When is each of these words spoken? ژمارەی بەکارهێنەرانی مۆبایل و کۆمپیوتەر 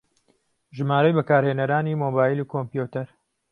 ژمارەی 0.77 1.15
بەکارهێنەرانی 1.17 1.99
مۆبایل 2.03 2.39
و 2.41 2.49
کۆمپیوتەر 2.53 3.07